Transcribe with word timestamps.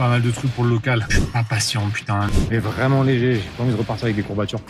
pas 0.00 0.08
mal 0.08 0.22
de 0.22 0.30
trucs 0.30 0.50
pour 0.52 0.64
le 0.64 0.70
local. 0.70 1.04
Je 1.10 1.16
suis 1.16 1.26
impatient, 1.34 1.86
putain. 1.90 2.26
Mais 2.50 2.56
vraiment 2.58 3.02
léger, 3.02 3.34
j'ai 3.34 3.48
pas 3.50 3.64
envie 3.64 3.72
de 3.72 3.76
repartir 3.76 4.04
avec 4.04 4.16
des 4.16 4.22
courbatures. 4.22 4.60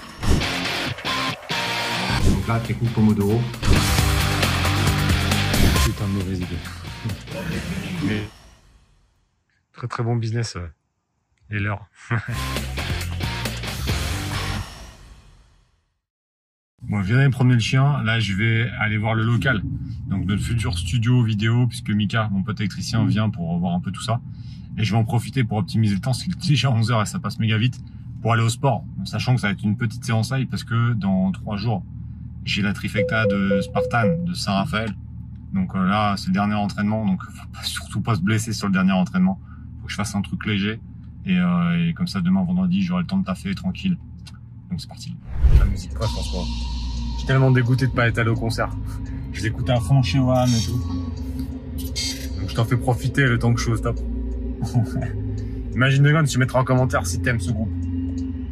Donc 2.24 2.48
là, 2.48 2.58
technique 2.58 2.92
Pomodoro. 2.92 3.40
Putain 5.84 6.04
de 6.06 6.10
mauvaise 6.10 6.38
idée. 6.40 6.56
Mais 8.08 8.22
très 9.72 9.86
très 9.86 10.02
bon 10.02 10.16
business. 10.16 10.56
euh, 10.56 10.66
Et 11.52 11.60
l'heure. 11.60 11.86
Bon, 16.82 17.02
je 17.02 17.08
viens 17.08 17.18
d'aller 17.18 17.30
promener 17.30 17.54
le 17.54 17.60
chien. 17.60 18.02
Là, 18.02 18.18
je 18.18 18.34
vais 18.34 18.68
aller 18.80 18.96
voir 18.96 19.14
le 19.14 19.22
local. 19.22 19.62
Donc, 20.08 20.24
notre 20.24 20.42
futur 20.42 20.76
studio 20.76 21.22
vidéo, 21.22 21.68
puisque 21.68 21.90
Mika, 21.90 22.28
mon 22.32 22.42
pote 22.42 22.58
électricien, 22.58 23.04
vient 23.04 23.30
pour 23.30 23.56
voir 23.58 23.74
un 23.74 23.80
peu 23.80 23.92
tout 23.92 24.02
ça. 24.02 24.20
Et 24.80 24.84
je 24.84 24.92
vais 24.92 24.98
en 24.98 25.04
profiter 25.04 25.44
pour 25.44 25.58
optimiser 25.58 25.94
le 25.94 26.00
temps, 26.00 26.10
parce 26.12 26.22
qu'il 26.24 26.32
est 26.32 26.48
déjà 26.48 26.70
11h 26.70 27.02
et 27.02 27.06
ça 27.06 27.18
passe 27.18 27.38
méga 27.38 27.58
vite, 27.58 27.78
pour 28.22 28.32
aller 28.32 28.42
au 28.42 28.48
sport. 28.48 28.84
Sachant 29.04 29.34
que 29.34 29.40
ça 29.42 29.48
va 29.48 29.52
être 29.52 29.62
une 29.62 29.76
petite 29.76 30.04
séance 30.04 30.32
live, 30.32 30.46
parce 30.48 30.64
que 30.64 30.94
dans 30.94 31.30
trois 31.32 31.56
jours, 31.56 31.84
j'ai 32.44 32.62
la 32.62 32.72
trifecta 32.72 33.26
de 33.26 33.60
Spartan, 33.60 34.16
de 34.26 34.32
Saint-Raphaël. 34.32 34.94
Donc 35.52 35.74
euh, 35.74 35.84
là, 35.86 36.14
c'est 36.16 36.28
le 36.28 36.32
dernier 36.32 36.54
entraînement, 36.54 37.04
donc 37.06 37.22
faut 37.22 37.46
pas- 37.52 37.62
surtout 37.62 38.00
pas 38.00 38.14
se 38.14 38.20
blesser 38.20 38.52
sur 38.54 38.68
le 38.68 38.72
dernier 38.72 38.92
entraînement. 38.92 39.38
Faut 39.80 39.86
que 39.86 39.90
je 39.92 39.96
fasse 39.96 40.14
un 40.14 40.22
truc 40.22 40.46
léger. 40.46 40.80
Et, 41.26 41.36
euh, 41.36 41.88
et 41.88 41.92
comme 41.92 42.06
ça, 42.06 42.20
demain, 42.22 42.42
vendredi, 42.42 42.80
j'aurai 42.82 43.02
le 43.02 43.06
temps 43.06 43.18
de 43.18 43.24
taffer 43.24 43.54
tranquille. 43.54 43.98
Donc 44.70 44.80
c'est 44.80 44.88
parti. 44.88 45.14
La 45.58 45.64
musique 45.66 45.92
quoi, 45.92 46.06
François? 46.08 46.44
Je 47.14 47.18
suis 47.18 47.26
tellement 47.26 47.50
dégoûté 47.50 47.86
de 47.86 47.92
pas 47.92 48.08
être 48.08 48.18
allé 48.18 48.30
au 48.30 48.34
concert. 48.36 48.70
Je 49.32 49.42
l'écoutais 49.42 49.72
à 49.72 49.80
fond 49.80 50.02
chez 50.02 50.18
One 50.18 50.48
et 50.48 50.64
tout. 50.64 50.80
Donc 52.40 52.48
je 52.48 52.54
t'en 52.54 52.64
fais 52.64 52.76
profiter 52.78 53.24
le 53.26 53.38
temps 53.38 53.52
que 53.52 53.58
je 53.58 53.64
suis 53.64 53.72
au 53.72 53.76
stop. 53.76 54.00
Imagine 55.74 56.02
de 56.02 56.26
tu 56.26 56.38
mettras 56.38 56.60
en 56.60 56.64
commentaire 56.64 57.06
si 57.06 57.20
t'aimes 57.20 57.40
ce 57.40 57.52
groupe. 57.52 57.70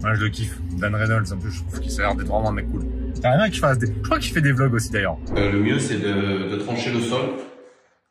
Moi 0.01 0.15
je 0.15 0.25
le 0.25 0.29
kiffe. 0.31 0.61
Dan 0.79 0.95
Reynolds, 0.95 1.33
en 1.33 1.39
plus 1.39 1.51
je 1.51 1.65
trouve 1.65 1.81
qu'il 1.81 1.93
a 2.01 2.05
l'air 2.05 2.15
d'être 2.15 2.29
vraiment 2.29 2.51
un 2.51 2.53
mec 2.53 2.71
cool. 2.71 2.87
T'as 3.21 3.33
rien 3.37 3.51
qui 3.51 3.59
fasse 3.59 3.79
des... 3.79 3.87
Je 3.89 4.01
crois 4.03 4.19
qu'il 4.21 4.33
fait 4.33 4.41
des 4.41 4.53
vlogs 4.53 4.73
aussi 4.75 4.91
d'ailleurs. 4.91 5.17
Euh, 5.37 5.51
le 5.51 5.61
mieux, 5.61 5.79
c'est 5.81 5.99
de, 5.99 6.51
de 6.51 6.57
trancher 6.57 6.93
le 6.93 7.01
sol, 7.01 7.31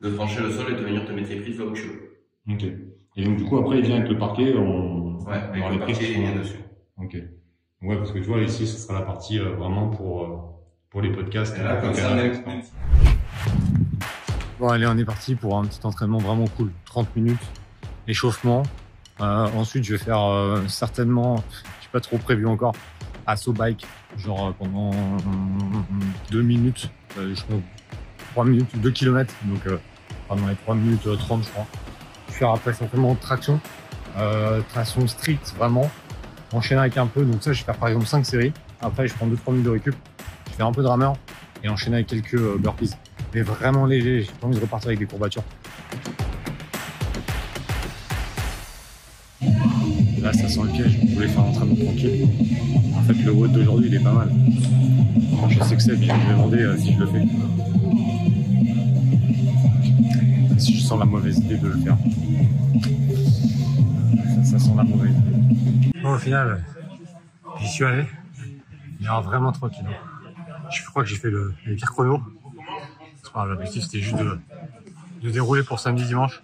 de 0.01 0.09
trancher 0.09 0.41
le 0.41 0.51
sol 0.51 0.73
et 0.73 0.75
de 0.75 0.81
venir 0.81 1.05
te 1.05 1.13
mettre 1.13 1.29
les 1.29 1.37
prises 1.39 1.57
là 1.57 1.65
où 1.65 1.71
tu 1.71 1.83
veux. 1.83 2.53
Ok. 2.53 2.65
Et 3.15 3.23
donc 3.23 3.37
du 3.37 3.45
coup 3.45 3.57
après 3.57 3.79
il 3.79 3.85
vient 3.85 3.97
avec 3.97 4.09
le 4.09 4.17
parquet, 4.17 4.53
on... 4.55 5.17
Ouais, 5.25 5.33
avec 5.35 5.63
le 5.63 5.71
les 5.71 5.79
prises 5.79 5.97
parquet, 5.97 6.13
il 6.13 6.21
vient 6.21 6.35
dessus. 6.35 6.59
Ok. 6.97 7.15
Ouais 7.81 7.95
parce 7.97 8.11
que 8.11 8.19
tu 8.19 8.25
vois 8.25 8.41
ici 8.41 8.67
ce 8.67 8.77
sera 8.77 8.99
la 8.99 9.05
partie 9.05 9.39
euh, 9.39 9.55
vraiment 9.55 9.87
pour, 9.87 10.23
euh, 10.23 10.37
pour 10.89 11.01
les 11.01 11.11
podcasts. 11.11 11.57
Et 11.57 11.63
là, 11.63 11.77
comme 11.77 11.93
ça, 11.93 12.13
même, 12.13 12.33
Bon 14.59 14.67
allez 14.69 14.87
on 14.87 14.97
est 14.97 15.05
parti 15.05 15.35
pour 15.35 15.57
un 15.57 15.65
petit 15.65 15.79
entraînement 15.83 16.17
vraiment 16.17 16.47
cool. 16.57 16.71
30 16.85 17.15
minutes, 17.15 17.37
échauffement. 18.07 18.63
Euh, 19.19 19.47
ensuite 19.55 19.83
je 19.83 19.93
vais 19.93 20.03
faire 20.03 20.21
euh, 20.21 20.61
certainement, 20.67 21.43
je 21.51 21.81
suis 21.81 21.91
pas 21.91 21.99
trop 21.99 22.17
prévu 22.17 22.45
encore, 22.45 22.73
assaut 23.25 23.51
bike, 23.51 23.85
genre 24.17 24.47
euh, 24.47 24.51
pendant 24.57 24.91
euh, 24.91 24.97
deux 26.29 26.43
minutes, 26.43 26.91
euh, 27.17 27.33
je 27.35 27.41
pense 27.41 27.61
3 28.33 28.45
minutes, 28.45 28.79
2 28.79 28.91
km, 28.91 29.33
donc 29.45 29.61
pendant 30.27 30.47
les 30.47 30.55
3 30.55 30.75
minutes 30.75 31.07
euh, 31.07 31.15
30 31.15 31.43
je 31.43 31.49
crois. 31.49 31.65
Je 32.27 32.33
vais 32.33 32.39
faire 32.39 32.51
après 32.51 32.73
simplement 32.73 33.15
traction, 33.15 33.59
traction 34.69 35.07
stricte 35.07 35.55
vraiment, 35.57 35.89
enchaîner 36.53 36.81
avec 36.81 36.97
un 36.97 37.07
peu, 37.07 37.23
donc 37.25 37.41
ça 37.41 37.53
je 37.53 37.59
vais 37.59 37.65
faire 37.65 37.77
par 37.77 37.89
exemple 37.89 38.05
5 38.05 38.23
séries, 38.23 38.53
après 38.81 39.07
je 39.07 39.15
prends 39.15 39.25
2-3 39.25 39.51
minutes 39.51 39.65
de 39.65 39.69
récup, 39.71 39.95
je 40.51 40.53
fais 40.53 40.63
un 40.63 40.71
peu 40.71 40.83
de 40.83 40.87
rameur 40.87 41.15
et 41.63 41.69
enchaîner 41.69 41.95
avec 41.95 42.07
quelques 42.07 42.57
burpees. 42.57 42.93
Mais 43.33 43.41
vraiment 43.41 43.85
léger, 43.87 44.21
j'ai 44.21 44.31
pas 44.39 44.45
envie 44.45 44.57
de 44.57 44.61
repartir 44.61 44.89
avec 44.89 44.99
des 44.99 45.05
courbatures. 45.05 45.43
Je 50.47 51.13
voulais 51.13 51.27
faire 51.27 51.43
un 51.43 51.49
entraînement 51.49 51.75
tranquille. 51.75 52.25
En 52.95 53.01
fait, 53.01 53.13
le 53.13 53.31
WOD 53.33 53.51
d'aujourd'hui, 53.51 53.87
il 53.89 53.95
est 53.95 53.99
pas 53.99 54.13
mal. 54.13 54.31
Je 55.49 55.63
sais 55.63 55.75
que 55.75 55.81
c'est, 55.81 55.95
je 55.95 55.99
vais 55.99 56.07
demander 56.07 56.59
euh, 56.59 56.77
si 56.77 56.93
je 56.93 56.99
le 56.99 57.07
fais. 57.07 57.25
Si 60.57 60.77
je 60.77 60.83
sens 60.83 60.99
la 60.99 61.05
mauvaise 61.05 61.37
idée 61.39 61.57
de 61.57 61.67
le 61.67 61.77
faire. 61.79 61.97
Ça, 64.45 64.57
sent 64.57 64.71
la 64.77 64.83
mauvaise 64.83 65.11
idée. 65.11 65.91
Au 66.05 66.17
final, 66.17 66.63
j'y 67.59 67.67
suis 67.67 67.83
allé. 67.83 68.05
Il 69.01 69.05
y 69.05 69.09
a 69.09 69.19
vraiment 69.19 69.51
tranquille. 69.51 69.85
Je 70.71 70.85
crois 70.85 71.03
que 71.03 71.09
j'ai 71.09 71.17
fait 71.17 71.29
le, 71.29 71.53
pas 71.65 72.03
grave, 73.33 73.49
L'objectif, 73.49 73.83
c'était 73.83 73.99
juste 73.99 74.17
de, 74.17 74.39
de 75.23 75.29
dérouler 75.29 75.63
pour 75.63 75.79
samedi, 75.79 76.05
dimanche. 76.05 76.41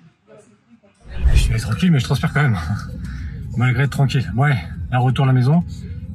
Je 1.32 1.38
suis 1.38 1.54
allé 1.54 1.62
tranquille, 1.62 1.92
mais 1.92 2.00
je 2.00 2.06
transpire 2.06 2.34
quand 2.34 2.44
même. 2.44 2.58
Malgré 3.56 3.84
être 3.84 3.92
tranquille. 3.92 4.32
Ouais, 4.36 4.58
un 4.92 4.98
retour 4.98 5.26
à 5.26 5.28
la 5.28 5.34
maison. 5.34 5.64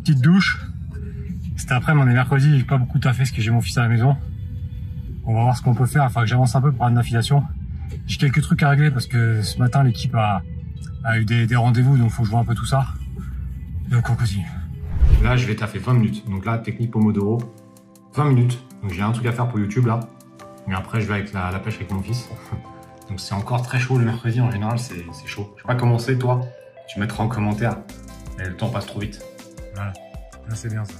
Petite 0.02 0.20
douche. 0.20 0.58
C'était 1.56 1.74
après, 1.74 1.94
mais 1.94 2.02
on 2.02 2.08
est 2.08 2.14
mercredi, 2.14 2.58
j'ai 2.58 2.64
pas 2.64 2.78
beaucoup 2.78 2.98
taffé 2.98 3.18
parce 3.18 3.30
que 3.30 3.40
j'ai 3.40 3.50
mon 3.50 3.60
fils 3.60 3.78
à 3.78 3.82
la 3.82 3.88
maison. 3.88 4.16
On 5.24 5.34
va 5.34 5.42
voir 5.42 5.56
ce 5.56 5.62
qu'on 5.62 5.74
peut 5.74 5.86
faire. 5.86 6.10
Faut 6.10 6.20
que 6.20 6.26
j'avance 6.26 6.56
un 6.56 6.60
peu 6.60 6.72
pour 6.72 6.86
une 6.86 6.98
affiliation. 6.98 7.44
J'ai 8.06 8.16
quelques 8.16 8.42
trucs 8.42 8.62
à 8.62 8.70
régler 8.70 8.90
parce 8.90 9.06
que 9.06 9.42
ce 9.42 9.58
matin, 9.58 9.82
l'équipe 9.82 10.14
a, 10.14 10.42
eu 11.16 11.24
des, 11.24 11.54
rendez-vous, 11.56 11.96
donc 11.96 12.10
faut 12.10 12.22
que 12.22 12.26
je 12.26 12.30
vois 12.30 12.40
un 12.40 12.44
peu 12.44 12.54
tout 12.54 12.66
ça. 12.66 12.86
Donc 13.88 14.08
on 14.10 14.14
continue. 14.14 14.46
Là, 15.22 15.36
je 15.36 15.46
vais 15.46 15.54
taffer 15.54 15.78
20 15.78 15.94
minutes. 15.94 16.28
Donc 16.28 16.44
là, 16.44 16.58
technique 16.58 16.90
Pomodoro. 16.90 17.38
20 18.14 18.24
minutes. 18.24 18.58
Donc 18.82 18.92
j'ai 18.92 19.02
un 19.02 19.12
truc 19.12 19.26
à 19.26 19.32
faire 19.32 19.48
pour 19.48 19.58
YouTube 19.58 19.86
là. 19.86 20.00
Mais 20.66 20.74
après, 20.74 21.00
je 21.00 21.06
vais 21.06 21.14
avec 21.14 21.32
la, 21.32 21.50
la 21.50 21.58
pêche 21.58 21.76
avec 21.76 21.92
mon 21.92 22.02
fils. 22.02 22.28
Donc 23.08 23.20
c'est 23.20 23.34
encore 23.34 23.62
très 23.62 23.80
chaud 23.80 23.96
le 23.96 24.04
mercredi 24.04 24.40
en 24.40 24.50
général, 24.50 24.78
c'est 24.78 25.06
c'est 25.12 25.26
chaud. 25.26 25.50
Je 25.56 25.62
sais 25.62 25.66
pas 25.66 25.74
comment 25.74 25.98
c'est 25.98 26.18
toi, 26.18 26.42
tu 26.88 26.98
mettras 26.98 27.22
en 27.22 27.28
commentaire. 27.28 27.76
Mais 28.36 28.44
le 28.46 28.56
temps 28.56 28.70
passe 28.70 28.86
trop 28.86 29.00
vite. 29.00 29.22
Voilà, 29.74 29.92
Là, 30.48 30.54
c'est 30.54 30.70
bien 30.70 30.84
ça. 30.84 30.94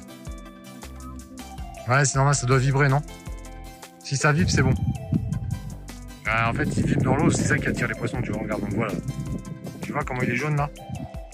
Ouais, 1.89 2.05
c'est 2.05 2.17
normal, 2.17 2.35
ça 2.35 2.47
doit 2.47 2.59
vibrer, 2.59 2.89
non? 2.89 3.01
Si 4.05 4.17
ça 4.17 4.31
vibre, 4.31 4.51
c'est 4.51 4.63
bon. 4.63 4.75
Ouais, 6.27 6.45
en 6.47 6.53
fait, 6.53 6.65
il 6.77 6.87
vibre 6.87 7.03
dans 7.03 7.17
l'eau, 7.17 7.31
c'est 7.31 7.45
ça 7.45 7.57
qui 7.57 7.67
attire 7.67 7.89
les 7.89 7.95
poissons, 7.95 8.21
tu 8.21 8.31
vois, 8.31 8.43
regarde, 8.43 8.63
on 8.67 8.75
voit 8.75 8.89
là. 8.89 8.95
Tu 9.81 9.93
vois 9.93 10.05
comment 10.05 10.21
il 10.21 10.31
est 10.31 10.37
jaune 10.37 10.57
là? 10.57 10.69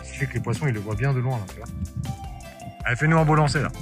Ce 0.05 0.13
qui 0.13 0.19
fait 0.19 0.27
que 0.27 0.35
les 0.35 0.41
poissons, 0.41 0.69
ils 0.69 0.75
le 0.75 0.79
voient 0.79 0.95
bien 0.95 1.13
de 1.13 1.19
loin 1.19 1.39
là, 1.39 1.45
tu 1.49 1.57
vois. 1.57 1.67
Allez, 2.85 2.95
fais-nous 2.95 3.19
un 3.19 3.25
beau 3.25 3.35
lancer 3.35 3.63
là. 3.63 3.73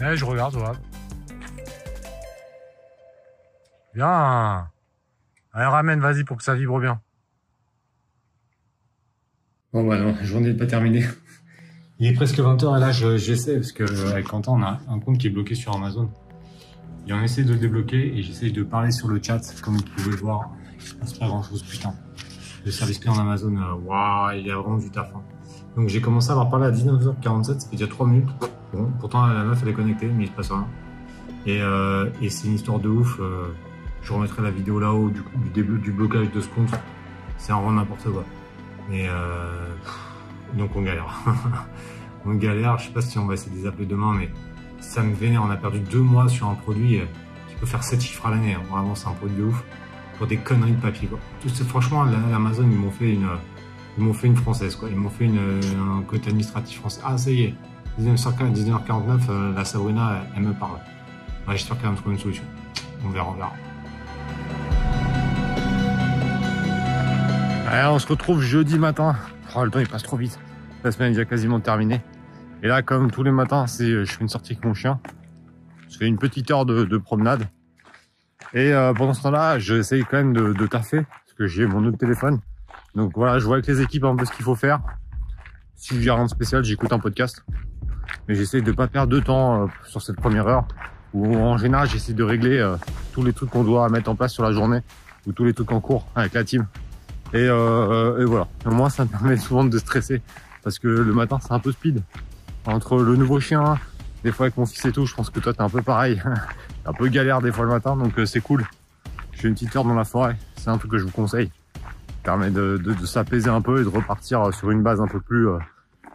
Ouais, 0.00 0.16
je 0.16 0.24
regarde, 0.24 0.54
regarde. 0.56 0.78
Bien. 3.94 4.70
Allez, 5.52 5.66
ramène, 5.66 6.00
vas-y, 6.00 6.24
pour 6.24 6.38
que 6.38 6.42
ça 6.42 6.54
vibre 6.54 6.80
bien. 6.80 7.00
Bon, 9.76 9.84
bah 9.86 9.98
non, 9.98 10.14
la 10.18 10.24
journée 10.24 10.48
n'est 10.48 10.56
pas 10.56 10.64
terminée. 10.64 11.04
Il 11.98 12.06
est 12.06 12.14
presque 12.14 12.38
20h 12.38 12.78
et 12.78 12.80
là, 12.80 12.92
je- 12.92 13.18
j'essaie, 13.18 13.56
parce 13.56 13.72
que 13.72 13.84
euh, 13.84 14.22
Quentin, 14.22 14.52
on 14.52 14.62
a 14.62 14.80
un 14.88 14.98
compte 15.00 15.18
qui 15.18 15.26
est 15.26 15.30
bloqué 15.30 15.54
sur 15.54 15.74
Amazon. 15.76 16.08
Et 17.06 17.12
on 17.12 17.20
essaie 17.22 17.42
de 17.42 17.52
le 17.52 17.58
débloquer 17.58 18.16
et 18.16 18.22
j'essaie 18.22 18.48
de 18.50 18.62
parler 18.62 18.90
sur 18.90 19.08
le 19.08 19.20
chat, 19.22 19.38
comme 19.62 19.76
vous 19.76 19.82
pouvez 19.82 20.12
le 20.12 20.16
voir. 20.16 20.48
Il 20.76 20.82
se 20.82 20.94
passe 20.94 21.12
pas 21.18 21.26
grand 21.26 21.42
chose, 21.42 21.62
putain. 21.62 21.92
Le 22.64 22.70
service 22.70 22.98
client 23.00 23.16
d'Amazon, 23.16 23.54
euh, 23.54 23.74
waouh, 23.84 24.32
il 24.38 24.46
y 24.46 24.50
a 24.50 24.56
vraiment 24.56 24.78
du 24.78 24.88
taf. 24.90 25.10
hein. 25.14 25.20
Donc 25.76 25.90
j'ai 25.90 26.00
commencé 26.00 26.30
à 26.30 26.32
avoir 26.32 26.48
parlé 26.48 26.64
à 26.64 26.70
19h47, 26.70 27.60
ça 27.60 27.68
fait 27.68 27.76
déjà 27.76 27.86
3 27.86 28.06
minutes. 28.06 28.30
Bon, 28.72 28.90
pourtant 28.98 29.26
la 29.26 29.44
meuf 29.44 29.58
elle 29.62 29.68
est 29.68 29.72
connectée, 29.74 30.08
mais 30.08 30.24
il 30.24 30.28
se 30.28 30.32
passe 30.32 30.50
rien. 30.52 30.66
Et, 31.44 31.60
euh, 31.60 32.06
c'est 32.30 32.46
une 32.48 32.54
histoire 32.54 32.78
de 32.78 32.88
ouf. 32.88 33.20
je 34.02 34.12
remettrai 34.12 34.42
la 34.42 34.50
vidéo 34.50 34.80
là-haut 34.80 35.10
du, 35.10 35.20
du 35.44 35.50
début 35.52 35.78
du 35.78 35.92
blocage 35.92 36.30
de 36.32 36.40
ce 36.40 36.48
compte. 36.48 36.70
C'est 37.36 37.52
un 37.52 37.56
rond 37.56 37.72
n'importe 37.72 38.04
quoi. 38.10 38.24
Et 38.90 39.08
euh, 39.08 39.66
donc 40.54 40.70
on 40.76 40.82
galère. 40.82 41.06
on 42.24 42.34
galère. 42.34 42.78
Je 42.78 42.86
sais 42.86 42.92
pas 42.92 43.00
si 43.00 43.18
on 43.18 43.26
va 43.26 43.34
essayer 43.34 43.50
de 43.56 43.60
les 43.60 43.66
appeler 43.66 43.86
demain, 43.86 44.12
mais 44.14 44.30
ça 44.80 45.02
me 45.02 45.14
vénère. 45.14 45.42
On 45.42 45.50
a 45.50 45.56
perdu 45.56 45.80
deux 45.80 46.00
mois 46.00 46.28
sur 46.28 46.48
un 46.48 46.54
produit 46.54 47.00
euh, 47.00 47.04
qui 47.48 47.54
peut 47.56 47.66
faire 47.66 47.82
7 47.82 48.00
chiffres 48.00 48.26
à 48.26 48.30
l'année. 48.30 48.54
hein. 48.54 48.62
Vraiment, 48.70 48.94
c'est 48.94 49.08
un 49.08 49.12
produit 49.12 49.36
de 49.36 49.44
ouf. 49.44 49.62
Pour 50.18 50.26
des 50.26 50.38
conneries 50.38 50.72
de 50.72 50.80
papier. 50.80 51.08
Quoi. 51.08 51.18
Franchement, 51.68 52.04
la- 52.04 52.12
l'Amazon, 52.30 52.62
ils 52.70 52.78
m'ont 52.78 52.90
fait 52.90 53.12
une, 53.12 53.28
ils 53.98 54.04
m'ont 54.04 54.14
fait 54.14 54.28
une 54.28 54.36
française. 54.36 54.74
Quoi. 54.74 54.88
Ils 54.88 54.96
m'ont 54.96 55.10
fait 55.10 55.26
une, 55.26 55.38
un 55.38 56.02
côté 56.02 56.28
administratif 56.28 56.78
français. 56.78 57.02
Ah, 57.04 57.18
ça 57.18 57.30
y 57.30 57.42
est. 57.44 57.54
19h49, 58.00 58.54
19h49 58.54 59.20
euh, 59.28 59.52
la 59.54 59.64
Sabrina, 59.66 60.22
elle, 60.34 60.42
me 60.42 60.52
parle. 60.54 60.76
Ouais, 61.46 61.56
J'espère 61.56 61.76
qu'elle 61.76 61.86
va 61.86 61.92
me 61.92 61.96
trouver 61.96 62.14
une 62.14 62.20
solution. 62.20 62.44
On 63.04 63.10
verra, 63.10 63.28
on 63.30 63.34
verra. 63.34 63.52
Ouais, 67.66 67.84
on 67.86 67.98
se 67.98 68.06
retrouve 68.06 68.40
jeudi 68.42 68.78
matin. 68.78 69.16
Oh, 69.56 69.64
le 69.64 69.72
temps 69.72 69.80
il 69.80 69.88
passe 69.88 70.04
trop 70.04 70.16
vite. 70.16 70.38
La 70.84 70.92
semaine 70.92 71.08
est 71.08 71.14
déjà 71.14 71.24
quasiment 71.24 71.58
terminée. 71.58 72.00
Et 72.62 72.68
là, 72.68 72.82
comme 72.82 73.10
tous 73.10 73.24
les 73.24 73.32
matins, 73.32 73.66
c'est, 73.66 74.04
je 74.04 74.04
fais 74.04 74.20
une 74.20 74.28
sortie 74.28 74.52
avec 74.52 74.64
mon 74.64 74.72
chien. 74.72 75.00
Je 75.90 75.98
fais 75.98 76.06
une 76.06 76.16
petite 76.16 76.48
heure 76.52 76.64
de, 76.64 76.84
de 76.84 76.96
promenade. 76.96 77.48
Et 78.54 78.72
euh, 78.72 78.94
pendant 78.94 79.14
ce 79.14 79.22
temps-là, 79.22 79.58
j'essaye 79.58 80.04
quand 80.04 80.16
même 80.16 80.32
de, 80.32 80.52
de 80.52 80.66
taffer 80.68 81.02
parce 81.02 81.34
que 81.36 81.48
j'ai 81.48 81.66
mon 81.66 81.84
autre 81.84 81.98
téléphone. 81.98 82.38
Donc 82.94 83.12
voilà, 83.16 83.40
je 83.40 83.46
vois 83.46 83.56
avec 83.56 83.66
les 83.66 83.80
équipes 83.80 84.04
un 84.04 84.14
peu 84.14 84.24
ce 84.24 84.30
qu'il 84.30 84.44
faut 84.44 84.54
faire. 84.54 84.80
Si 85.74 86.00
j'ai 86.00 86.10
rien 86.12 86.24
de 86.24 86.30
spécial, 86.30 86.62
j'écoute 86.62 86.92
un 86.92 87.00
podcast. 87.00 87.44
Mais 88.28 88.36
j'essaye 88.36 88.62
de 88.62 88.70
pas 88.70 88.86
perdre 88.86 89.12
de 89.12 89.18
temps 89.18 89.64
euh, 89.64 89.66
sur 89.84 90.00
cette 90.02 90.16
première 90.16 90.46
heure. 90.46 90.68
Où 91.14 91.36
en 91.36 91.58
général, 91.58 91.88
j'essaie 91.88 92.12
de 92.12 92.22
régler 92.22 92.58
euh, 92.58 92.76
tous 93.12 93.24
les 93.24 93.32
trucs 93.32 93.50
qu'on 93.50 93.64
doit 93.64 93.88
mettre 93.88 94.08
en 94.08 94.14
place 94.14 94.32
sur 94.32 94.44
la 94.44 94.52
journée 94.52 94.82
ou 95.26 95.32
tous 95.32 95.44
les 95.44 95.52
trucs 95.52 95.72
en 95.72 95.80
cours 95.80 96.06
avec 96.14 96.32
la 96.34 96.44
team. 96.44 96.66
Et, 97.32 97.38
euh, 97.48 98.20
et 98.20 98.24
voilà. 98.24 98.46
Moins, 98.64 98.90
ça 98.90 99.04
me 99.04 99.08
permet 99.10 99.36
souvent 99.36 99.64
de 99.64 99.78
stresser 99.78 100.22
parce 100.62 100.78
que 100.78 100.88
le 100.88 101.12
matin, 101.12 101.38
c'est 101.40 101.52
un 101.52 101.58
peu 101.58 101.72
speed. 101.72 102.02
Entre 102.66 103.00
le 103.00 103.16
nouveau 103.16 103.38
chien, 103.40 103.78
des 104.24 104.32
fois 104.32 104.46
avec 104.46 104.56
mon 104.56 104.66
fils 104.66 104.84
et 104.84 104.92
tout, 104.92 105.06
je 105.06 105.14
pense 105.14 105.30
que 105.30 105.38
toi, 105.40 105.52
t'es 105.52 105.62
un 105.62 105.68
peu 105.68 105.82
pareil. 105.82 106.20
un 106.86 106.92
peu 106.92 107.08
galère 107.08 107.40
des 107.40 107.52
fois 107.52 107.64
le 107.64 107.70
matin, 107.70 107.96
donc 107.96 108.18
euh, 108.18 108.26
c'est 108.26 108.40
cool. 108.40 108.64
J'ai 109.32 109.48
une 109.48 109.54
petite 109.54 109.74
heure 109.76 109.84
dans 109.84 109.94
la 109.94 110.04
forêt, 110.04 110.36
c'est 110.56 110.70
un 110.70 110.78
truc 110.78 110.90
que 110.92 110.98
je 110.98 111.04
vous 111.04 111.10
conseille. 111.10 111.50
Ça 111.74 112.32
permet 112.32 112.50
de, 112.50 112.80
de, 112.82 112.94
de 112.94 113.06
s'apaiser 113.06 113.50
un 113.50 113.60
peu 113.60 113.80
et 113.80 113.84
de 113.84 113.88
repartir 113.88 114.52
sur 114.52 114.70
une 114.70 114.82
base 114.82 115.00
un 115.00 115.06
peu 115.06 115.20
plus 115.20 115.48
euh, 115.48 115.58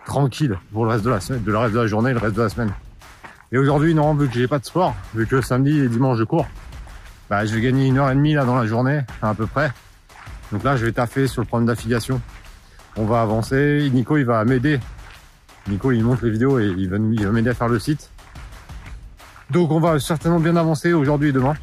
tranquille 0.06 0.58
pour 0.74 0.86
le 0.86 0.92
reste 0.92 1.06
de 1.06 1.10
la 1.10 1.22
semaine, 1.22 1.44
de 1.44 1.52
le 1.52 1.58
reste 1.58 1.74
de 1.74 1.80
la 1.80 1.88
journée 1.88 2.10
et 2.10 2.14
le 2.14 2.20
reste 2.20 2.36
de 2.36 2.42
la 2.42 2.50
semaine. 2.50 2.72
Et 3.54 3.58
aujourd'hui, 3.58 3.94
non, 3.94 4.14
vu 4.16 4.28
que 4.28 4.34
j'ai 4.34 4.48
pas 4.48 4.60
de 4.60 4.66
sport, 4.66 4.96
vu 5.14 5.28
que 5.28 5.42
samedi 5.42 5.80
et 5.80 5.88
dimanche 5.88 6.18
je 6.18 6.24
cours, 6.24 6.48
bah, 7.30 7.46
je 7.46 7.56
vais 7.56 7.62
gagner 7.62 7.88
une 7.88 7.98
heure 7.98 8.10
et 8.10 8.16
demie 8.16 8.34
là 8.34 8.44
dans 8.44 8.56
la 8.56 8.66
journée, 8.66 9.02
à 9.22 9.34
peu 9.34 9.46
près. 9.46 9.72
Donc 10.52 10.64
là, 10.64 10.76
je 10.76 10.86
vais 10.86 10.92
taffer 10.92 11.28
sur 11.28 11.42
le 11.42 11.48
problème 11.48 11.68
d'affiliation. 11.68 12.22
On 12.98 13.06
va 13.06 13.22
avancer. 13.22 13.90
Nico, 13.94 14.18
il 14.18 14.26
va 14.26 14.44
m'aider. 14.46 14.80
Nico, 15.68 15.92
il 15.92 16.04
monte 16.04 16.22
les 16.22 16.32
vidéos 16.32 16.60
et 16.60 16.68
il 16.68 16.90
va 16.90 16.98
m'aider 17.00 17.50
à 17.50 17.54
faire 17.54 17.70
le 17.70 17.80
site. 17.80 18.10
Donc 19.50 19.72
on 19.72 19.80
va 19.80 20.00
certainement 20.00 20.40
bien 20.40 20.56
avancer 20.56 20.94
aujourd'hui 20.94 21.30
et 21.30 21.32
demain. 21.32 21.56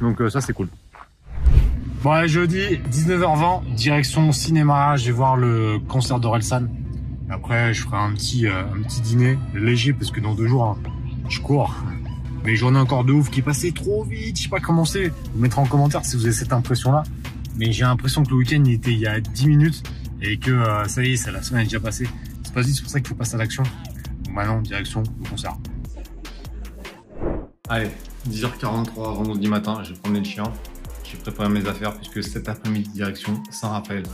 Donc 0.00 0.20
euh, 0.20 0.28
ça, 0.28 0.40
c'est 0.40 0.52
cool. 0.52 0.68
Bon, 2.02 2.26
jeudi, 2.26 2.80
19h20, 2.90 3.74
direction 3.74 4.32
cinéma. 4.32 4.96
Je 4.96 5.06
vais 5.06 5.12
voir 5.12 5.36
le 5.36 5.78
concert 5.88 6.20
d'Orelsan. 6.20 6.66
Après, 7.30 7.74
je 7.74 7.82
ferai 7.82 7.96
un 7.96 8.12
petit, 8.12 8.46
euh, 8.46 8.62
un 8.62 8.82
petit 8.82 9.00
dîner 9.00 9.38
léger 9.54 9.92
parce 9.92 10.10
que 10.10 10.20
dans 10.20 10.34
deux 10.34 10.46
jours, 10.46 10.64
hein, 10.64 10.76
je 11.28 11.40
cours. 11.40 11.74
Mais 12.44 12.56
j'en 12.56 12.74
ai 12.74 12.78
encore 12.78 13.04
de 13.04 13.12
ouf 13.12 13.30
qui 13.30 13.42
passaient 13.42 13.72
trop 13.72 14.04
vite. 14.04 14.36
Je 14.38 14.44
sais 14.44 14.48
pas 14.48 14.60
comment 14.60 14.84
c'est. 14.84 15.08
Vous 15.08 15.40
mettrez 15.40 15.60
en 15.60 15.66
commentaire 15.66 16.04
si 16.04 16.16
vous 16.16 16.24
avez 16.24 16.32
cette 16.32 16.52
impression-là. 16.52 17.02
Mais 17.58 17.72
j'ai 17.72 17.84
l'impression 17.84 18.22
que 18.22 18.30
le 18.30 18.36
week-end 18.36 18.62
il 18.64 18.74
était 18.74 18.92
il 18.92 19.00
y 19.00 19.06
a 19.06 19.20
10 19.20 19.48
minutes 19.48 19.82
et 20.22 20.38
que 20.38 20.50
euh, 20.50 20.84
ça 20.84 21.02
y 21.02 21.12
est, 21.12 21.16
ça, 21.16 21.30
la 21.30 21.42
semaine 21.42 21.62
est 21.62 21.64
déjà 21.64 21.80
passée. 21.80 22.08
C'est 22.44 22.54
pas 22.54 22.62
dit, 22.62 22.72
c'est 22.72 22.82
pour 22.82 22.90
ça 22.90 23.00
qu'il 23.00 23.08
faut 23.08 23.14
passer 23.14 23.34
à 23.34 23.38
l'action. 23.38 23.64
Donc 24.24 24.34
maintenant, 24.34 24.60
direction 24.62 25.02
le 25.02 25.28
concert. 25.28 25.56
Allez, 27.68 27.90
10h43, 28.28 28.94
vendredi 28.94 29.48
matin, 29.48 29.82
j'ai 29.82 29.94
promené 29.94 30.20
le 30.20 30.24
chien. 30.24 30.44
J'ai 31.04 31.18
préparé 31.18 31.48
mes 31.48 31.66
affaires 31.66 31.96
puisque 31.96 32.22
cet 32.22 32.48
après-midi, 32.48 32.88
direction 32.90 33.42
Saint-Raphaël 33.50 34.04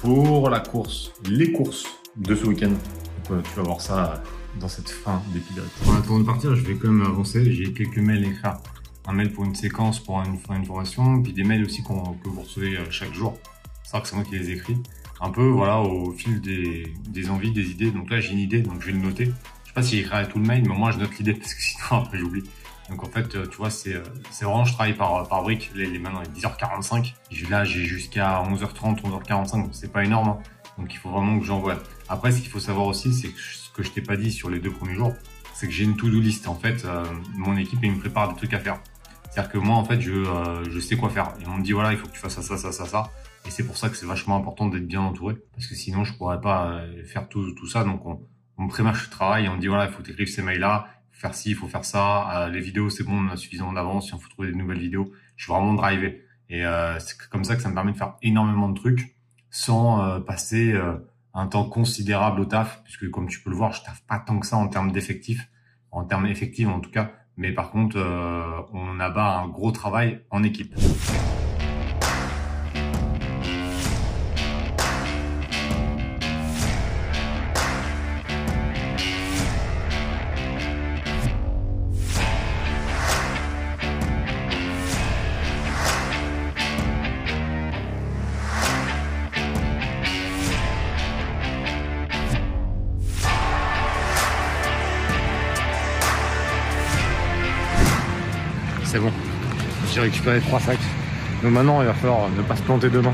pour 0.00 0.48
la 0.50 0.60
course, 0.60 1.12
les 1.28 1.52
courses 1.52 1.84
de 2.16 2.34
ce 2.34 2.46
week-end. 2.46 2.72
Donc, 3.28 3.42
tu 3.42 3.50
vas 3.56 3.62
voir 3.62 3.80
ça 3.80 4.22
dans 4.60 4.68
cette 4.68 4.88
fin 4.88 5.22
d'épisode. 5.32 5.68
Avant 5.86 6.18
de 6.18 6.24
partir, 6.24 6.54
je 6.54 6.62
vais 6.62 6.74
quand 6.74 6.88
même 6.88 7.06
avancer. 7.06 7.52
J'ai 7.52 7.72
quelques 7.72 7.98
mails 7.98 8.24
à 8.24 8.28
écrire. 8.28 8.56
Un 9.08 9.14
mail 9.14 9.32
pour 9.32 9.44
une 9.44 9.54
séquence, 9.54 10.00
pour 10.00 10.22
une, 10.22 10.64
formation, 10.64 11.22
puis 11.22 11.32
des 11.32 11.42
mails 11.42 11.64
aussi 11.64 11.82
que 11.82 12.28
vous 12.28 12.42
recevez 12.42 12.76
euh, 12.76 12.90
chaque 12.90 13.14
jour. 13.14 13.38
C'est 13.82 13.92
vrai 13.92 14.02
que 14.02 14.08
c'est 14.08 14.16
moi 14.16 14.24
qui 14.24 14.38
les 14.38 14.50
écris. 14.50 14.76
Un 15.20 15.30
peu, 15.30 15.48
voilà, 15.48 15.80
au 15.80 16.12
fil 16.12 16.40
des, 16.40 16.92
des 17.08 17.30
envies, 17.30 17.50
des 17.50 17.70
idées. 17.70 17.90
Donc 17.90 18.10
là, 18.10 18.20
j'ai 18.20 18.32
une 18.32 18.38
idée, 18.38 18.60
donc 18.60 18.80
je 18.80 18.86
vais 18.86 18.92
le 18.92 18.98
noter. 18.98 19.24
Je 19.24 19.68
sais 19.68 19.74
pas 19.74 19.82
si 19.82 19.96
j'écrirai 19.96 20.28
tout 20.28 20.38
le 20.38 20.44
mail, 20.44 20.62
mais 20.68 20.74
moi, 20.74 20.90
je 20.90 20.98
note 20.98 21.16
l'idée 21.18 21.34
parce 21.40 21.54
que 21.54 21.62
sinon, 21.62 22.02
après, 22.02 22.18
j'oublie. 22.18 22.44
Donc 22.90 23.02
en 23.02 23.08
fait, 23.08 23.34
euh, 23.34 23.46
tu 23.46 23.56
vois, 23.56 23.70
c'est 23.70 23.94
vraiment, 24.40 24.64
je 24.64 24.72
travaille 24.74 24.94
par, 24.94 25.26
par 25.28 25.42
briques. 25.42 25.70
Les, 25.74 25.86
les 25.86 25.98
maintenant, 25.98 26.22
il 26.22 26.38
est 26.38 26.46
10h45. 26.46 27.14
Là, 27.50 27.64
j'ai 27.64 27.84
jusqu'à 27.84 28.42
11h30, 28.42 29.02
11h45, 29.02 29.52
donc 29.52 29.70
c'est 29.72 29.92
pas 29.92 30.04
énorme. 30.04 30.28
Hein. 30.28 30.38
Donc 30.78 30.92
il 30.92 30.96
faut 30.98 31.10
vraiment 31.10 31.38
que 31.38 31.44
j'envoie. 31.44 31.78
Après, 32.08 32.30
ce 32.30 32.40
qu'il 32.40 32.50
faut 32.50 32.60
savoir 32.60 32.86
aussi, 32.86 33.12
c'est 33.12 33.28
que 33.28 33.40
ce 33.40 33.70
que 33.70 33.82
je 33.82 33.90
t'ai 33.90 34.00
pas 34.00 34.16
dit 34.16 34.30
sur 34.30 34.48
les 34.48 34.60
deux 34.60 34.70
premiers 34.70 34.94
jours, 34.94 35.14
c'est 35.54 35.66
que 35.66 35.72
j'ai 35.72 35.84
une 35.84 35.96
to-do 35.96 36.20
list. 36.20 36.46
En 36.46 36.54
fait, 36.54 36.84
euh, 36.84 37.04
mon 37.36 37.56
équipe, 37.56 37.80
il 37.82 37.92
me 37.92 37.98
prépare 37.98 38.28
des 38.28 38.36
trucs 38.36 38.54
à 38.54 38.60
faire. 38.60 38.78
C'est-à-dire 39.38 39.52
que 39.52 39.58
moi, 39.58 39.76
en 39.76 39.84
fait, 39.84 40.00
je, 40.00 40.10
euh, 40.10 40.64
je 40.68 40.80
sais 40.80 40.96
quoi 40.96 41.10
faire. 41.10 41.32
Et 41.40 41.46
on 41.46 41.58
me 41.58 41.62
dit, 41.62 41.70
voilà, 41.70 41.92
il 41.92 41.96
faut 41.96 42.08
que 42.08 42.12
tu 42.12 42.18
fasses 42.18 42.34
ça, 42.34 42.42
ça, 42.42 42.56
ça, 42.56 42.72
ça, 42.72 42.86
ça. 42.86 43.04
Et 43.46 43.50
c'est 43.50 43.64
pour 43.64 43.76
ça 43.76 43.88
que 43.88 43.96
c'est 43.96 44.04
vachement 44.04 44.34
important 44.34 44.66
d'être 44.66 44.88
bien 44.88 45.00
entouré. 45.00 45.36
Parce 45.54 45.68
que 45.68 45.76
sinon, 45.76 46.02
je 46.02 46.12
pourrais 46.14 46.40
pas 46.40 46.72
euh, 46.72 47.04
faire 47.04 47.28
tout, 47.28 47.52
tout 47.52 47.68
ça. 47.68 47.84
Donc, 47.84 48.04
on, 48.04 48.20
on 48.56 48.64
me 48.64 48.68
prémarche 48.68 49.04
le 49.04 49.10
travail 49.10 49.44
et 49.44 49.48
on 49.48 49.54
me 49.54 49.60
dit, 49.60 49.68
voilà, 49.68 49.84
il 49.84 49.92
faut 49.92 50.02
que 50.02 50.10
tu 50.10 50.26
ces 50.26 50.42
mails-là, 50.42 50.88
faire 51.12 51.36
ci, 51.36 51.50
il 51.50 51.54
faut 51.54 51.68
faire 51.68 51.84
ça. 51.84 52.48
les 52.52 52.58
vidéos, 52.58 52.90
c'est 52.90 53.04
bon, 53.04 53.12
on 53.12 53.28
a 53.28 53.36
suffisamment 53.36 53.72
d'avance. 53.72 54.08
Si 54.08 54.14
on 54.14 54.18
faut 54.18 54.28
trouver 54.28 54.50
des 54.50 54.56
nouvelles 54.56 54.80
vidéos, 54.80 55.12
je 55.36 55.44
suis 55.44 55.52
vraiment 55.52 55.74
drivé. 55.74 56.24
Et 56.48 56.64
c'est 56.98 57.16
comme 57.30 57.44
ça 57.44 57.54
que 57.54 57.62
ça 57.62 57.68
me 57.68 57.74
permet 57.74 57.92
de 57.92 57.96
faire 57.96 58.16
énormément 58.22 58.68
de 58.68 58.74
trucs 58.74 59.14
sans 59.50 60.20
passer 60.22 60.76
un 61.32 61.46
temps 61.46 61.64
considérable 61.64 62.40
au 62.40 62.44
taf, 62.44 62.82
puisque 62.82 63.08
comme 63.10 63.28
tu 63.28 63.40
peux 63.40 63.50
le 63.50 63.56
voir, 63.56 63.72
je 63.72 63.84
taffe 63.84 64.02
pas 64.02 64.18
tant 64.18 64.40
que 64.40 64.46
ça 64.48 64.56
en 64.56 64.66
termes 64.66 64.90
d'effectifs, 64.90 65.48
en 65.92 66.02
termes 66.04 66.26
effectifs 66.26 66.66
en 66.66 66.80
tout 66.80 66.90
cas, 66.90 67.12
mais 67.38 67.52
par 67.52 67.70
contre, 67.70 67.96
euh, 67.96 68.60
on 68.74 69.00
abat 69.00 69.38
un 69.38 69.48
gros 69.48 69.70
travail 69.70 70.20
en 70.30 70.42
équipe. 70.42 70.74
J'ai 99.98 100.04
récupéré 100.04 100.38
trois 100.38 100.60
sacs. 100.60 100.78
Donc 101.42 101.50
maintenant, 101.50 101.80
il 101.80 101.88
va 101.88 101.92
falloir 101.92 102.28
ne 102.30 102.42
pas 102.42 102.54
se 102.54 102.62
planter 102.62 102.88
demain, 102.88 103.12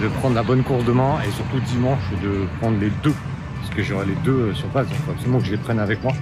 de 0.00 0.06
prendre 0.06 0.36
la 0.36 0.44
bonne 0.44 0.62
course 0.62 0.84
demain 0.84 1.16
et 1.26 1.30
surtout 1.32 1.58
dimanche 1.58 1.98
de 2.22 2.46
prendre 2.60 2.78
les 2.78 2.90
deux. 3.02 3.12
Parce 3.60 3.74
que 3.74 3.82
j'aurai 3.82 4.06
les 4.06 4.14
deux 4.22 4.54
sur 4.54 4.68
place, 4.68 4.86
il 4.88 4.96
faut 4.96 5.10
absolument 5.10 5.40
que 5.40 5.46
je 5.46 5.50
les 5.50 5.56
prenne 5.56 5.80
avec 5.80 6.00
moi. 6.04 6.12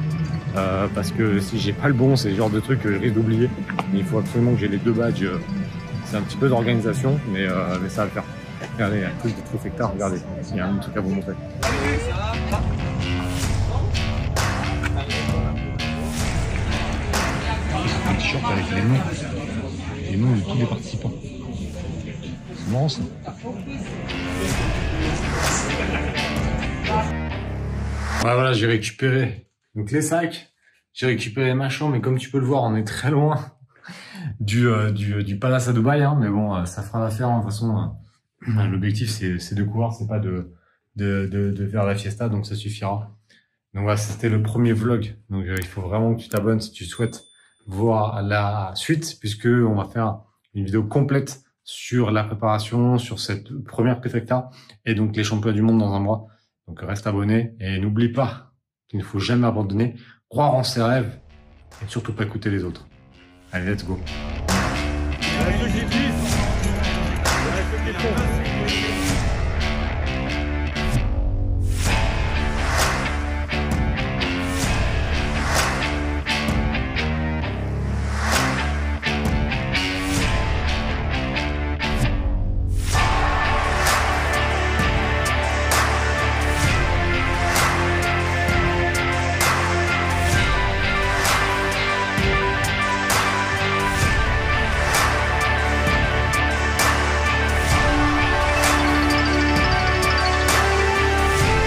Euh, 0.57 0.87
parce 0.95 1.11
que 1.11 1.41
si 1.41 1.59
j'ai 1.59 1.75
pas 1.75 1.89
le 1.89 1.93
bon, 1.93 2.17
c'est 2.17 2.31
le 2.31 2.37
genre 2.37 2.49
de 2.49 2.59
truc 2.59 2.81
que 2.81 2.91
je 2.91 2.99
risque 2.99 3.13
d'oublier. 3.13 3.51
Il 3.93 4.03
faut 4.03 4.19
absolument 4.19 4.53
que 4.53 4.61
j'ai 4.61 4.69
les 4.69 4.79
deux 4.79 4.93
badges. 4.93 5.29
C'est 6.07 6.17
un 6.17 6.23
petit 6.23 6.39
peu 6.39 6.49
d'organisation, 6.49 7.21
mais, 7.31 7.43
euh, 7.43 7.77
mais 7.83 7.91
ça 7.91 7.97
va 8.01 8.05
le 8.05 8.11
faire. 8.13 8.25
Regardez, 8.77 9.05
un 9.05 9.19
truc 9.21 9.37
de 9.37 9.43
Trifecta, 9.43 9.89
regardez, 9.89 10.21
il 10.53 10.57
y 10.57 10.61
a 10.61 10.69
un 10.69 10.77
truc 10.77 10.97
à 10.97 11.01
vous 11.01 11.11
montrer. 11.11 11.35
avec 18.45 18.71
les 18.71 18.83
noms, 18.83 19.46
les 20.11 20.17
noms 20.17 20.37
de 20.37 20.41
tous 20.43 20.59
les 20.59 20.67
participants. 20.67 21.13
C'est 22.55 22.71
marrant 22.73 22.89
ça. 22.89 23.03
voilà, 28.23 28.53
j'ai 28.53 28.67
récupéré 28.67 29.47
donc 29.77 29.91
les 29.91 30.01
sacs, 30.01 30.53
j'ai 30.95 31.07
récupéré 31.07 31.53
ma 31.53 31.69
chambre, 31.69 31.93
mais 31.93 32.01
comme 32.01 32.19
tu 32.19 32.31
peux 32.31 32.39
le 32.39 32.47
voir, 32.47 32.63
on 32.63 32.75
est 32.77 32.85
très 32.85 33.11
loin 33.11 33.53
du, 34.41 34.67
euh, 34.67 34.91
du, 34.91 35.23
du, 35.23 35.39
palace 35.39 35.69
à 35.69 35.75
Dubaï, 35.75 36.03
hein, 36.03 36.17
mais 36.19 36.31
bon, 36.31 36.55
euh, 36.55 36.65
ça 36.65 36.83
fera 36.83 36.99
l'affaire. 36.99 37.29
Hein, 37.29 37.41
de 37.41 37.43
toute 37.43 37.53
façon, 37.53 37.95
euh, 38.49 38.67
l'objectif 38.71 39.11
c'est 39.11 39.55
de 39.55 39.63
courir, 39.63 39.93
c'est 39.93 40.09
pas 40.09 40.19
de, 40.19 40.51
de, 40.97 41.29
de, 41.31 41.51
de, 41.51 41.67
faire 41.69 41.85
la 41.85 41.95
fiesta, 41.95 42.31
donc 42.31 42.47
ça 42.47 42.55
suffira. 42.55 43.15
Donc 43.75 43.83
voilà, 43.83 43.99
c'était 43.99 44.31
le 44.31 44.43
premier 44.43 44.73
vlog. 44.73 45.15
Donc 45.29 45.45
il 45.47 45.67
faut 45.67 45.83
vraiment 45.83 46.15
que 46.15 46.23
tu 46.23 46.31
t'abonnes 46.31 46.61
si 46.61 46.73
tu 46.73 46.87
souhaites 46.87 47.23
voir 47.67 48.23
la 48.23 48.73
suite 48.75 49.17
puisque 49.21 49.47
on 49.47 49.75
va 49.75 49.85
faire 49.85 50.21
une 50.55 50.65
vidéo 50.65 50.85
complète 50.85 51.43
sur 51.65 52.11
la 52.11 52.25
préparation, 52.25 52.99
sur 52.99 53.19
cette 53.19 53.53
première 53.65 54.01
préfecta 54.01 54.51
et 54.85 54.95
donc 54.95 55.17
les 55.17 55.25
championnats 55.25 55.55
du 55.55 55.63
monde 55.63 55.79
dans 55.79 55.93
un 55.93 56.01
mois. 56.01 56.27
Donc 56.69 56.81
reste 56.81 57.07
abonné 57.07 57.55
et 57.61 57.79
n'oublie 57.79 58.09
pas 58.09 58.53
qu'il 58.89 59.01
ne 59.01 59.05
faut 59.05 59.19
jamais 59.19 59.47
abandonner, 59.47 59.97
croire 60.29 60.55
en 60.55 60.63
ses 60.63 60.83
rêves 60.83 61.19
et 61.83 61.89
surtout 61.89 62.13
pas 62.13 62.25
écouter 62.25 62.51
les 62.51 62.65
autres. 62.65 62.87
Allez, 63.53 63.73
let's 63.73 63.85
go. 63.85 63.99